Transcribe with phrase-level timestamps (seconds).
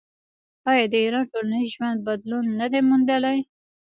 [0.69, 3.39] آیا د ایران ټولنیز ژوند بدلون نه دی موندلی؟